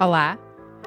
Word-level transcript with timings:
Olá, 0.00 0.36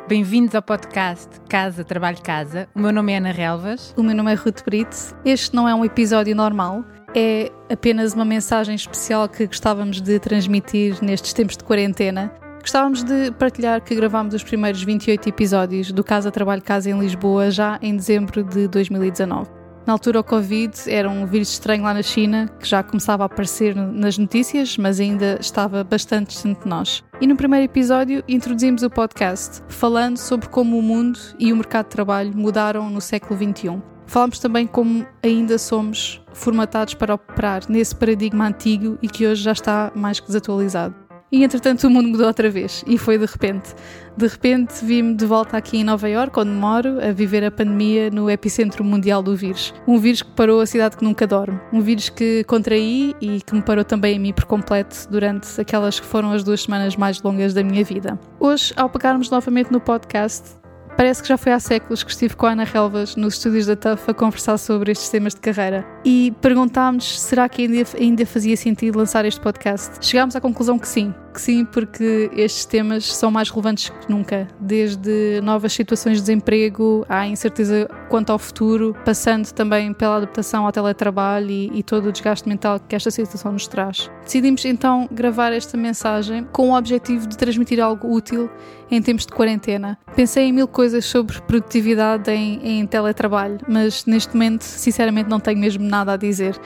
bem-vindos 0.05 0.53
ao 0.53 0.61
podcast 0.61 1.29
Casa 1.49 1.81
Trabalho 1.81 2.21
Casa. 2.21 2.67
O 2.75 2.79
meu 2.79 2.91
nome 2.91 3.13
é 3.13 3.17
Ana 3.17 3.31
Relvas. 3.31 3.93
O 3.95 4.03
meu 4.03 4.13
nome 4.13 4.33
é 4.33 4.35
Ruth 4.35 4.65
Brito. 4.65 4.97
Este 5.23 5.55
não 5.55 5.67
é 5.67 5.73
um 5.73 5.85
episódio 5.85 6.35
normal, 6.35 6.83
é 7.15 7.49
apenas 7.71 8.13
uma 8.13 8.25
mensagem 8.25 8.75
especial 8.75 9.29
que 9.29 9.47
gostávamos 9.47 10.01
de 10.01 10.19
transmitir 10.19 11.01
nestes 11.01 11.31
tempos 11.31 11.55
de 11.55 11.63
quarentena. 11.63 12.29
Gostávamos 12.59 13.01
de 13.01 13.31
partilhar 13.31 13.81
que 13.81 13.95
gravámos 13.95 14.33
os 14.33 14.43
primeiros 14.43 14.83
28 14.83 15.29
episódios 15.29 15.89
do 15.93 16.03
Casa 16.03 16.29
Trabalho 16.29 16.61
Casa 16.61 16.89
em 16.89 16.99
Lisboa 16.99 17.49
já 17.49 17.79
em 17.81 17.95
dezembro 17.95 18.43
de 18.43 18.67
2019. 18.67 19.56
Na 19.87 19.93
altura, 19.93 20.19
o 20.19 20.23
Covid 20.23 20.73
era 20.87 21.09
um 21.09 21.25
vírus 21.25 21.47
estranho 21.47 21.83
lá 21.83 21.93
na 21.93 22.03
China, 22.03 22.51
que 22.59 22.67
já 22.67 22.83
começava 22.83 23.23
a 23.23 23.27
aparecer 23.27 23.73
nas 23.73 24.17
notícias, 24.17 24.77
mas 24.77 24.99
ainda 24.99 25.37
estava 25.39 25.81
bastante 25.81 26.31
distante 26.31 26.59
de 26.59 26.67
nós. 26.67 27.01
E 27.21 27.25
no 27.25 27.37
primeiro 27.37 27.63
episódio 27.63 28.21
introduzimos 28.27 28.83
o 28.83 28.89
podcast, 28.89 29.63
falando 29.69 30.17
sobre 30.17 30.49
como 30.49 30.77
o 30.77 30.81
mundo 30.81 31.17
e 31.39 31.53
o 31.53 31.55
mercado 31.55 31.85
de 31.85 31.91
trabalho 31.91 32.35
mudaram 32.35 32.89
no 32.89 32.99
século 32.99 33.39
XXI. 33.39 33.81
Falamos 34.05 34.39
também 34.39 34.67
como 34.67 35.07
ainda 35.23 35.57
somos 35.57 36.21
formatados 36.33 36.93
para 36.93 37.13
operar 37.13 37.61
nesse 37.69 37.95
paradigma 37.95 38.45
antigo 38.45 38.97
e 39.01 39.07
que 39.07 39.25
hoje 39.25 39.41
já 39.41 39.53
está 39.53 39.89
mais 39.95 40.19
que 40.19 40.27
desatualizado. 40.27 41.06
E 41.29 41.43
entretanto 41.43 41.85
o 41.85 41.89
mundo 41.89 42.07
mudou 42.07 42.25
outra 42.25 42.49
vez 42.49 42.85
e 42.87 42.97
foi 42.97 43.17
de 43.17 43.25
repente. 43.25 43.75
De 44.15 44.27
repente 44.27 44.73
vi-me 44.83 45.13
de 45.13 45.25
volta 45.25 45.57
aqui 45.57 45.77
em 45.77 45.83
Nova 45.83 46.09
Iorque, 46.09 46.39
onde 46.39 46.51
moro, 46.51 47.03
a 47.05 47.11
viver 47.11 47.43
a 47.43 47.51
pandemia 47.51 48.09
no 48.09 48.29
epicentro 48.29 48.81
mundial 48.83 49.21
do 49.21 49.35
vírus. 49.35 49.73
Um 49.85 49.99
vírus 49.99 50.21
que 50.21 50.31
parou 50.31 50.61
a 50.61 50.65
cidade 50.65 50.95
que 50.95 51.03
nunca 51.03 51.27
dorme. 51.27 51.59
Um 51.73 51.81
vírus 51.81 52.07
que 52.07 52.45
contraí 52.45 53.13
e 53.19 53.41
que 53.41 53.53
me 53.53 53.61
parou 53.61 53.83
também 53.83 54.15
a 54.15 54.19
mim 54.19 54.31
por 54.31 54.45
completo 54.45 55.05
durante 55.09 55.59
aquelas 55.59 55.99
que 55.99 56.05
foram 56.05 56.31
as 56.31 56.43
duas 56.43 56.63
semanas 56.63 56.95
mais 56.95 57.21
longas 57.21 57.53
da 57.53 57.61
minha 57.61 57.83
vida. 57.83 58.17
Hoje, 58.39 58.73
ao 58.77 58.89
pegarmos 58.89 59.29
novamente 59.29 59.69
no 59.69 59.81
podcast, 59.81 60.57
Parece 60.97 61.21
que 61.21 61.29
já 61.29 61.37
foi 61.37 61.51
há 61.51 61.59
séculos 61.59 62.01
que 62.01 62.09
estive 62.09 62.35
com 62.35 62.47
a 62.47 62.53
Ana 62.53 62.63
Relvas 62.63 63.15
nos 63.15 63.35
estúdios 63.35 63.67
da 63.67 63.75
TUF 63.75 64.09
a 64.09 64.13
conversar 64.15 64.57
sobre 64.57 64.91
estes 64.91 65.09
temas 65.09 65.35
de 65.35 65.39
carreira 65.39 65.85
e 66.03 66.33
perguntámos 66.41 67.21
será 67.21 67.47
que 67.47 67.61
ainda, 67.61 67.87
ainda 67.99 68.25
fazia 68.25 68.57
sentido 68.57 68.97
lançar 68.97 69.23
este 69.23 69.39
podcast. 69.39 70.03
Chegámos 70.03 70.35
à 70.35 70.41
conclusão 70.41 70.79
que 70.79 70.87
sim, 70.87 71.13
que 71.37 71.41
sim, 71.43 71.63
porque 71.63 72.31
estes 72.33 72.65
temas 72.65 73.13
são 73.13 73.29
mais 73.29 73.51
relevantes 73.51 73.89
que 73.89 74.09
nunca, 74.09 74.47
desde 74.59 75.39
novas 75.43 75.71
situações 75.71 76.17
de 76.17 76.21
desemprego 76.21 77.05
à 77.07 77.27
incerteza 77.27 77.87
quanto 78.09 78.31
ao 78.31 78.39
futuro, 78.39 78.95
passando 79.05 79.51
também 79.51 79.93
pela 79.93 80.17
adaptação 80.17 80.65
ao 80.65 80.71
teletrabalho 80.71 81.51
e, 81.51 81.77
e 81.77 81.83
todo 81.83 82.09
o 82.09 82.11
desgaste 82.11 82.49
mental 82.49 82.79
que 82.79 82.95
esta 82.95 83.11
situação 83.11 83.51
nos 83.51 83.67
traz. 83.67 84.09
Decidimos 84.23 84.65
então 84.65 85.07
gravar 85.11 85.53
esta 85.53 85.77
mensagem 85.77 86.43
com 86.51 86.71
o 86.71 86.75
objetivo 86.75 87.27
de 87.27 87.37
transmitir 87.37 87.79
algo 87.79 88.11
útil 88.11 88.49
em 88.89 88.99
tempos 88.99 89.27
de 89.27 89.31
quarentena. 89.31 89.95
Pensei 90.15 90.45
em 90.45 90.51
mil 90.51 90.67
coisas 90.67 91.05
sobre 91.05 91.39
produtividade 91.41 92.31
em, 92.31 92.79
em 92.79 92.87
teletrabalho, 92.87 93.59
mas 93.67 94.07
neste 94.07 94.33
momento, 94.33 94.63
sinceramente, 94.63 95.29
não 95.29 95.39
tenho 95.39 95.59
mesmo 95.59 95.83
nada 95.83 96.13
a 96.13 96.17
dizer. 96.17 96.59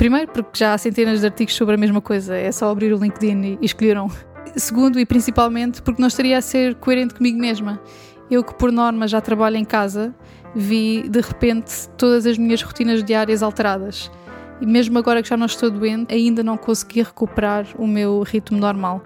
Primeiro, 0.00 0.32
porque 0.32 0.58
já 0.58 0.72
há 0.72 0.78
centenas 0.78 1.20
de 1.20 1.26
artigos 1.26 1.54
sobre 1.54 1.74
a 1.74 1.76
mesma 1.76 2.00
coisa, 2.00 2.34
é 2.34 2.50
só 2.50 2.70
abrir 2.70 2.90
o 2.90 2.96
LinkedIn 2.96 3.58
e 3.60 3.66
escolher 3.66 3.98
um. 3.98 4.08
Segundo, 4.56 4.98
e 4.98 5.04
principalmente, 5.04 5.82
porque 5.82 6.00
não 6.00 6.08
estaria 6.08 6.38
a 6.38 6.40
ser 6.40 6.74
coerente 6.76 7.12
comigo 7.12 7.38
mesma. 7.38 7.78
Eu, 8.30 8.42
que 8.42 8.54
por 8.54 8.72
norma 8.72 9.06
já 9.06 9.20
trabalho 9.20 9.58
em 9.58 9.64
casa, 9.64 10.14
vi 10.56 11.06
de 11.06 11.20
repente 11.20 11.86
todas 11.98 12.24
as 12.24 12.38
minhas 12.38 12.62
rotinas 12.62 13.04
diárias 13.04 13.42
alteradas. 13.42 14.10
E 14.58 14.64
mesmo 14.64 14.98
agora 14.98 15.22
que 15.22 15.28
já 15.28 15.36
não 15.36 15.44
estou 15.44 15.70
doente, 15.70 16.14
ainda 16.14 16.42
não 16.42 16.56
consegui 16.56 17.02
recuperar 17.02 17.66
o 17.76 17.86
meu 17.86 18.22
ritmo 18.22 18.56
normal. 18.56 19.04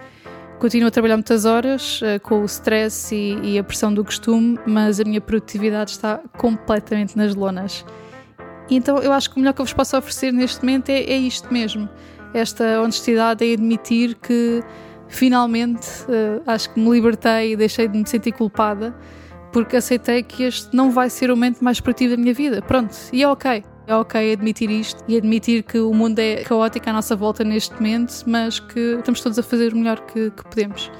Continuo 0.60 0.86
a 0.86 0.92
trabalhar 0.92 1.16
muitas 1.16 1.44
horas, 1.44 2.02
uh, 2.02 2.20
com 2.22 2.40
o 2.40 2.44
stress 2.44 3.12
e, 3.12 3.36
e, 3.42 3.58
a 3.58 3.64
pressão 3.64 3.92
do 3.92 4.04
costume, 4.04 4.60
mas 4.64 5.00
a 5.00 5.04
minha 5.04 5.20
produtividade 5.20 5.90
está 5.90 6.20
completamente 6.38 7.16
nas 7.16 7.34
lonas. 7.34 7.84
Então 8.70 8.98
eu 8.98 9.12
acho 9.12 9.30
que 9.30 9.36
o 9.36 9.38
melhor 9.40 9.52
que 9.52 9.60
eu 9.60 9.64
vos 9.64 9.74
posso 9.74 9.96
oferecer 9.96 10.32
neste 10.32 10.60
momento 10.64 10.88
é, 10.88 11.00
é 11.02 11.16
isto 11.16 11.52
mesmo: 11.52 11.88
esta 12.32 12.80
honestidade 12.80 13.44
em 13.44 13.54
admitir 13.54 14.14
que 14.16 14.62
finalmente 15.08 15.88
uh, 16.04 16.42
acho 16.46 16.72
que 16.72 16.80
me 16.80 16.90
libertei 16.90 17.52
e 17.52 17.56
deixei 17.56 17.88
de 17.88 17.98
me 17.98 18.08
sentir 18.08 18.32
culpada, 18.32 18.94
porque 19.52 19.76
aceitei 19.76 20.22
que 20.22 20.44
este 20.44 20.74
não 20.74 20.90
vai 20.90 21.08
ser 21.10 21.30
o 21.30 21.36
momento 21.36 21.62
mais 21.62 21.80
produtivo 21.80 22.16
da 22.16 22.22
minha 22.22 22.34
vida. 22.34 22.62
Pronto, 22.62 22.94
e 23.12 23.22
é 23.22 23.28
ok. 23.28 23.62
É 23.86 23.94
ok 23.94 24.32
admitir 24.32 24.70
isto 24.70 25.04
e 25.06 25.16
admitir 25.16 25.62
que 25.62 25.78
o 25.78 25.92
mundo 25.92 26.18
é 26.18 26.36
caótico 26.36 26.88
à 26.88 26.92
nossa 26.92 27.14
volta 27.14 27.44
neste 27.44 27.74
momento, 27.74 28.24
mas 28.26 28.58
que 28.58 28.96
estamos 28.98 29.20
todos 29.20 29.38
a 29.38 29.42
fazer 29.42 29.74
o 29.74 29.76
melhor 29.76 30.00
que, 30.00 30.30
que 30.30 30.42
podemos. 30.44 30.90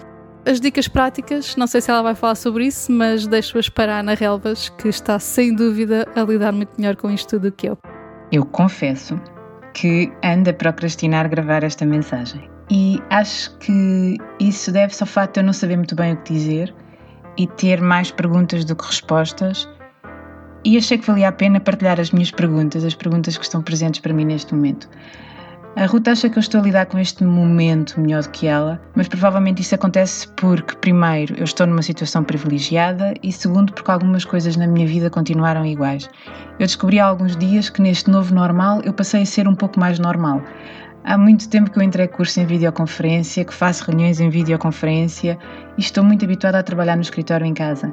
As 0.47 0.61
dicas 0.61 0.87
práticas, 0.87 1.57
não 1.57 1.67
sei 1.67 1.81
se 1.81 1.91
ela 1.91 2.03
vai 2.03 2.15
falar 2.15 2.35
sobre 2.35 2.67
isso, 2.67 2.93
mas 2.93 3.27
deixo-as 3.27 3.71
para 3.71 3.97
a 3.97 4.01
Ana 4.01 4.13
Relvas, 4.13 4.69
que 4.69 4.89
está 4.89 5.19
sem 5.19 5.55
dúvida 5.55 6.07
a 6.15 6.21
lidar 6.21 6.53
muito 6.53 6.71
melhor 6.77 6.97
com 6.97 7.11
isto 7.11 7.39
do 7.39 7.51
que 7.51 7.67
eu. 7.67 7.79
Eu 8.31 8.45
confesso 8.45 9.19
que 9.73 10.13
ando 10.23 10.51
a 10.51 10.53
procrastinar 10.53 11.31
gravar 11.31 11.65
esta 11.65 11.87
mensagem. 11.87 12.47
E 12.71 13.03
acho 13.09 13.57
que 13.57 14.19
isso 14.39 14.71
deve-se 14.71 15.03
ao 15.03 15.07
facto 15.07 15.35
de 15.35 15.41
eu 15.41 15.45
não 15.45 15.53
saber 15.55 15.77
muito 15.77 15.95
bem 15.95 16.13
o 16.13 16.17
que 16.19 16.35
dizer 16.35 16.75
e 17.39 17.47
ter 17.47 17.81
mais 17.81 18.11
perguntas 18.11 18.67
do 18.67 18.77
que 18.77 18.85
respostas 18.85 19.67
e 20.63 20.77
achei 20.77 20.99
que 20.99 21.07
valia 21.07 21.29
a 21.29 21.33
pena 21.33 21.59
partilhar 21.59 21.99
as 21.99 22.11
minhas 22.11 22.31
perguntas, 22.31 22.85
as 22.85 22.95
perguntas 22.95 23.39
que 23.39 23.45
estão 23.45 23.63
presentes 23.63 24.01
para 24.01 24.13
mim 24.13 24.27
neste 24.27 24.55
momento. 24.55 24.91
A 25.77 25.87
Ruth 25.87 26.07
acha 26.07 26.31
que 26.31 26.39
eu 26.39 26.41
estou 26.41 26.61
a 26.61 26.63
lidar 26.63 26.87
com 26.87 27.01
este 27.01 27.25
momento 27.25 28.01
melhor 28.01 28.23
do 28.23 28.29
que 28.29 28.47
ela, 28.47 28.81
mas 28.95 29.09
provavelmente 29.09 29.61
isso 29.61 29.75
acontece 29.75 30.29
porque, 30.37 30.77
primeiro, 30.77 31.35
eu 31.37 31.43
estou 31.43 31.67
numa 31.67 31.83
situação 31.83 32.23
privilegiada 32.23 33.13
e, 33.21 33.33
segundo, 33.33 33.73
porque 33.73 33.91
algumas 33.91 34.25
coisas 34.25 34.55
na 34.55 34.69
minha 34.69 34.87
vida 34.87 35.11
continuaram 35.11 35.67
iguais. 35.67 36.09
Eu 36.61 36.67
descobri 36.67 37.01
há 37.01 37.07
alguns 37.07 37.37
dias 37.37 37.71
que 37.71 37.83
neste 37.83 38.09
novo 38.09 38.33
normal 38.33 38.83
eu 38.85 38.93
passei 38.93 39.23
a 39.23 39.27
ser 39.27 39.49
um 39.49 39.55
pouco 39.57 39.81
mais 39.81 39.99
normal. 39.99 40.41
Há 41.03 41.19
muito 41.19 41.49
tempo 41.49 41.69
que 41.69 41.77
eu 41.77 41.83
entrei 41.83 42.07
curso 42.07 42.39
em 42.39 42.47
videoconferência, 42.47 43.45
que 43.45 43.53
faço 43.53 43.85
reuniões 43.85 44.21
em 44.21 44.31
videoconferência 44.31 45.37
e 45.77 45.81
estou 45.81 46.05
muito 46.05 46.25
habituada 46.25 46.61
a 46.61 46.63
trabalhar 46.63 46.95
no 46.95 47.03
escritório 47.03 47.45
em 47.45 47.53
casa. 47.53 47.93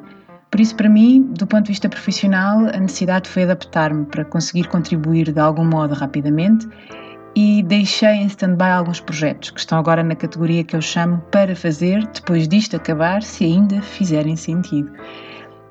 Por 0.51 0.59
isso, 0.59 0.75
para 0.75 0.87
mim, 0.87 1.31
do 1.31 1.47
ponto 1.47 1.63
de 1.63 1.71
vista 1.71 1.89
profissional, 1.89 2.59
a 2.59 2.77
necessidade 2.77 3.27
foi 3.27 3.41
adaptar-me 3.43 4.05
para 4.05 4.23
conseguir 4.23 4.67
contribuir 4.67 5.31
de 5.31 5.39
algum 5.39 5.65
modo 5.65 5.95
rapidamente 5.95 6.67
e 7.35 7.63
deixei 7.63 8.09
em 8.09 8.27
stand-by 8.27 8.71
alguns 8.71 8.99
projetos 8.99 9.51
que 9.51 9.59
estão 9.59 9.79
agora 9.79 10.03
na 10.03 10.15
categoria 10.15 10.63
que 10.63 10.75
eu 10.75 10.81
chamo 10.81 11.19
para 11.31 11.55
fazer 11.55 12.05
depois 12.07 12.47
disto 12.47 12.75
acabar, 12.75 13.23
se 13.23 13.45
ainda 13.45 13.81
fizerem 13.81 14.35
sentido. 14.35 14.91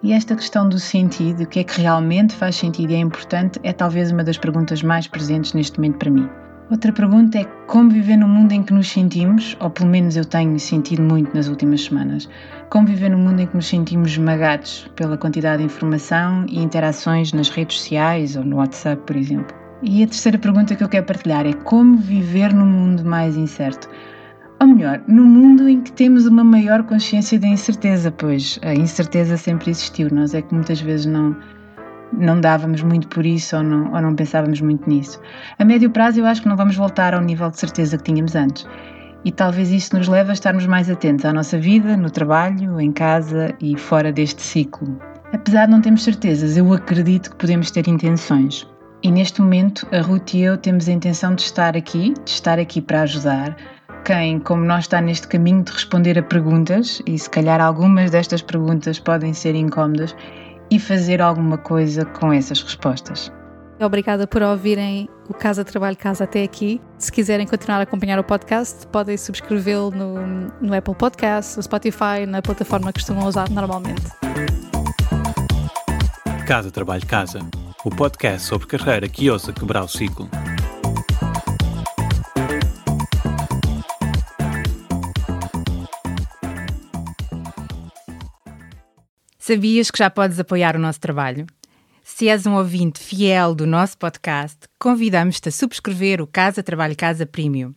E 0.02 0.12
esta 0.12 0.34
questão 0.34 0.66
do 0.66 0.78
sentido, 0.78 1.42
o 1.42 1.46
que 1.46 1.60
é 1.60 1.64
que 1.64 1.80
realmente 1.80 2.34
faz 2.34 2.56
sentido 2.56 2.92
e 2.92 2.94
é 2.94 2.98
importante, 2.98 3.60
é 3.62 3.72
talvez 3.72 4.10
uma 4.10 4.24
das 4.24 4.38
perguntas 4.38 4.82
mais 4.82 5.06
presentes 5.06 5.52
neste 5.52 5.78
momento 5.78 5.98
para 5.98 6.10
mim. 6.10 6.28
Outra 6.70 6.92
pergunta 6.92 7.36
é 7.36 7.44
como 7.66 7.90
viver 7.90 8.16
no 8.16 8.28
mundo 8.28 8.52
em 8.52 8.62
que 8.62 8.72
nos 8.72 8.88
sentimos, 8.88 9.56
ou 9.60 9.68
pelo 9.68 9.90
menos 9.90 10.16
eu 10.16 10.24
tenho 10.24 10.58
sentido 10.58 11.02
muito 11.02 11.34
nas 11.34 11.48
últimas 11.48 11.84
semanas, 11.84 12.28
como 12.70 12.86
viver 12.86 13.10
no 13.10 13.18
mundo 13.18 13.40
em 13.40 13.46
que 13.46 13.56
nos 13.56 13.66
sentimos 13.66 14.12
esmagados 14.12 14.88
pela 14.94 15.18
quantidade 15.18 15.58
de 15.58 15.64
informação 15.64 16.46
e 16.48 16.62
interações 16.62 17.32
nas 17.32 17.50
redes 17.50 17.76
sociais 17.78 18.36
ou 18.36 18.44
no 18.44 18.56
WhatsApp, 18.56 19.02
por 19.04 19.16
exemplo. 19.16 19.59
E 19.82 20.02
a 20.02 20.06
terceira 20.06 20.38
pergunta 20.38 20.76
que 20.76 20.84
eu 20.84 20.88
quero 20.88 21.06
partilhar 21.06 21.46
é 21.46 21.54
como 21.54 21.96
viver 21.96 22.52
num 22.52 22.66
mundo 22.66 23.04
mais 23.04 23.36
incerto. 23.36 23.88
Ou 24.60 24.66
melhor, 24.66 25.02
num 25.08 25.24
mundo 25.24 25.66
em 25.66 25.80
que 25.80 25.90
temos 25.90 26.26
uma 26.26 26.44
maior 26.44 26.82
consciência 26.82 27.38
da 27.38 27.46
incerteza, 27.46 28.10
pois 28.10 28.58
a 28.62 28.74
incerteza 28.74 29.38
sempre 29.38 29.70
existiu, 29.70 30.08
nós 30.12 30.34
é 30.34 30.42
que 30.42 30.54
muitas 30.54 30.80
vezes 30.80 31.06
não 31.06 31.34
não 32.12 32.40
dávamos 32.40 32.82
muito 32.82 33.06
por 33.08 33.24
isso 33.24 33.56
ou 33.56 33.62
não, 33.62 33.92
ou 33.94 34.02
não 34.02 34.14
pensávamos 34.14 34.60
muito 34.60 34.90
nisso. 34.90 35.20
A 35.58 35.64
médio 35.64 35.90
prazo, 35.90 36.20
eu 36.20 36.26
acho 36.26 36.42
que 36.42 36.48
não 36.48 36.56
vamos 36.56 36.76
voltar 36.76 37.14
ao 37.14 37.20
nível 37.20 37.48
de 37.50 37.58
certeza 37.58 37.96
que 37.96 38.04
tínhamos 38.04 38.34
antes. 38.34 38.66
E 39.24 39.30
talvez 39.30 39.70
isso 39.70 39.96
nos 39.96 40.08
leve 40.08 40.30
a 40.30 40.32
estarmos 40.32 40.66
mais 40.66 40.90
atentos 40.90 41.24
à 41.24 41.32
nossa 41.32 41.56
vida, 41.56 41.96
no 41.96 42.10
trabalho, 42.10 42.80
em 42.80 42.90
casa 42.90 43.54
e 43.60 43.78
fora 43.78 44.12
deste 44.12 44.42
ciclo. 44.42 44.98
Apesar 45.32 45.66
de 45.66 45.70
não 45.70 45.80
termos 45.80 46.02
certezas, 46.02 46.56
eu 46.56 46.72
acredito 46.72 47.30
que 47.30 47.36
podemos 47.36 47.70
ter 47.70 47.86
intenções. 47.86 48.66
E 49.02 49.10
neste 49.10 49.40
momento, 49.40 49.86
a 49.92 50.02
Ruth 50.02 50.34
e 50.34 50.42
eu 50.42 50.58
temos 50.58 50.86
a 50.86 50.92
intenção 50.92 51.34
de 51.34 51.42
estar 51.42 51.74
aqui, 51.74 52.12
de 52.22 52.30
estar 52.30 52.58
aqui 52.58 52.82
para 52.82 53.02
ajudar 53.02 53.56
quem, 54.04 54.38
como 54.38 54.62
nós, 54.64 54.84
está 54.84 55.00
neste 55.00 55.26
caminho 55.26 55.62
de 55.62 55.72
responder 55.72 56.18
a 56.18 56.22
perguntas, 56.22 57.02
e 57.06 57.18
se 57.18 57.28
calhar 57.28 57.60
algumas 57.60 58.10
destas 58.10 58.42
perguntas 58.42 58.98
podem 58.98 59.32
ser 59.32 59.54
incómodas, 59.54 60.14
e 60.70 60.78
fazer 60.78 61.22
alguma 61.22 61.56
coisa 61.56 62.04
com 62.04 62.32
essas 62.32 62.62
respostas. 62.62 63.32
Obrigada 63.80 64.26
por 64.26 64.42
ouvirem 64.42 65.08
o 65.28 65.32
Casa 65.32 65.64
Trabalho 65.64 65.96
Casa 65.96 66.24
até 66.24 66.42
aqui. 66.42 66.80
Se 66.98 67.10
quiserem 67.10 67.46
continuar 67.46 67.78
a 67.78 67.82
acompanhar 67.82 68.18
o 68.18 68.24
podcast, 68.24 68.86
podem 68.88 69.16
subscrevê-lo 69.16 69.90
no, 69.90 70.14
no 70.60 70.74
Apple 70.74 70.94
Podcast, 70.94 71.56
no 71.56 71.62
Spotify, 71.62 72.26
na 72.28 72.42
plataforma 72.42 72.92
que 72.92 73.00
costumam 73.00 73.26
usar 73.26 73.48
normalmente. 73.48 74.02
Casa 76.46 76.70
Trabalho 76.70 77.06
Casa, 77.06 77.40
o 77.82 77.88
podcast 77.88 78.46
sobre 78.46 78.66
carreira 78.66 79.08
que 79.08 79.30
ousa 79.30 79.52
quebrar 79.52 79.82
o 79.82 79.88
ciclo. 79.88 80.28
Sabias 89.38 89.90
que 89.90 89.98
já 89.98 90.10
podes 90.10 90.38
apoiar 90.38 90.76
o 90.76 90.78
nosso 90.78 91.00
trabalho? 91.00 91.46
Se 92.04 92.28
és 92.28 92.46
um 92.46 92.54
ouvinte 92.54 93.00
fiel 93.00 93.54
do 93.54 93.66
nosso 93.66 93.96
podcast, 93.96 94.58
convidamos-te 94.78 95.48
a 95.48 95.52
subscrever 95.52 96.20
o 96.20 96.26
Casa 96.26 96.62
Trabalho 96.62 96.94
Casa 96.94 97.24
Premium. 97.24 97.74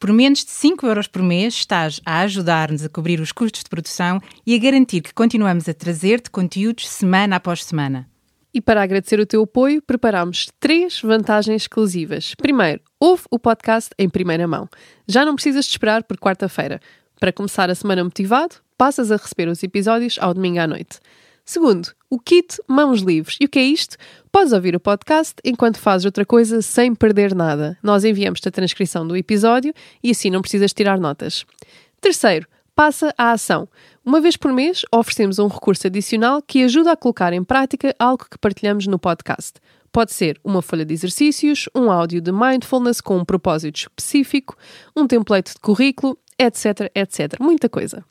Por 0.00 0.10
menos 0.12 0.44
de 0.44 0.50
5 0.50 0.86
euros 0.86 1.06
por 1.06 1.22
mês, 1.22 1.54
estás 1.54 2.00
a 2.06 2.20
ajudar-nos 2.20 2.84
a 2.84 2.88
cobrir 2.88 3.20
os 3.20 3.30
custos 3.30 3.62
de 3.62 3.68
produção 3.68 4.20
e 4.46 4.54
a 4.54 4.58
garantir 4.58 5.02
que 5.02 5.12
continuamos 5.12 5.68
a 5.68 5.74
trazer-te 5.74 6.30
conteúdos 6.30 6.88
semana 6.88 7.36
após 7.36 7.62
semana. 7.62 8.08
E 8.54 8.60
para 8.60 8.80
agradecer 8.80 9.18
o 9.18 9.26
teu 9.26 9.42
apoio, 9.42 9.82
preparamos 9.82 10.48
três 10.60 11.00
vantagens 11.02 11.62
exclusivas. 11.62 12.36
Primeiro, 12.36 12.80
ouve 13.00 13.24
o 13.28 13.36
podcast 13.36 13.90
em 13.98 14.08
primeira 14.08 14.46
mão. 14.46 14.68
Já 15.08 15.24
não 15.24 15.34
precisas 15.34 15.64
de 15.64 15.72
esperar 15.72 16.04
por 16.04 16.16
quarta-feira. 16.16 16.80
Para 17.18 17.32
começar 17.32 17.68
a 17.68 17.74
semana 17.74 18.04
motivado, 18.04 18.54
passas 18.78 19.10
a 19.10 19.16
receber 19.16 19.48
os 19.48 19.60
episódios 19.64 20.18
ao 20.20 20.32
domingo 20.32 20.60
à 20.60 20.68
noite. 20.68 21.00
Segundo, 21.44 21.88
o 22.08 22.20
kit 22.20 22.60
Mãos 22.68 23.00
Livres. 23.00 23.36
E 23.40 23.44
o 23.46 23.48
que 23.48 23.58
é 23.58 23.64
isto? 23.64 23.96
Podes 24.30 24.52
ouvir 24.52 24.76
o 24.76 24.80
podcast 24.80 25.34
enquanto 25.44 25.80
fazes 25.80 26.04
outra 26.04 26.24
coisa 26.24 26.62
sem 26.62 26.94
perder 26.94 27.34
nada. 27.34 27.76
Nós 27.82 28.04
enviamos-te 28.04 28.48
a 28.48 28.52
transcrição 28.52 29.04
do 29.04 29.16
episódio 29.16 29.74
e 30.00 30.12
assim 30.12 30.30
não 30.30 30.40
precisas 30.40 30.72
tirar 30.72 31.00
notas. 31.00 31.44
Terceiro, 32.00 32.46
passa 32.74 33.14
à 33.16 33.32
ação. 33.32 33.68
Uma 34.04 34.20
vez 34.20 34.36
por 34.36 34.52
mês, 34.52 34.82
oferecemos 34.92 35.38
um 35.38 35.46
recurso 35.46 35.86
adicional 35.86 36.42
que 36.42 36.62
ajuda 36.62 36.92
a 36.92 36.96
colocar 36.96 37.32
em 37.32 37.42
prática 37.42 37.94
algo 37.98 38.26
que 38.30 38.38
partilhamos 38.38 38.86
no 38.86 38.98
podcast. 38.98 39.60
Pode 39.92 40.12
ser 40.12 40.40
uma 40.42 40.60
folha 40.60 40.84
de 40.84 40.92
exercícios, 40.92 41.68
um 41.74 41.90
áudio 41.90 42.20
de 42.20 42.32
mindfulness 42.32 43.00
com 43.00 43.16
um 43.16 43.24
propósito 43.24 43.76
específico, 43.76 44.56
um 44.96 45.06
template 45.06 45.52
de 45.54 45.60
currículo, 45.60 46.18
etc, 46.38 46.90
etc. 46.94 47.38
Muita 47.40 47.68
coisa. 47.68 48.04